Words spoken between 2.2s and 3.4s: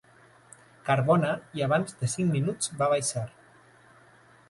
minuts va baixar.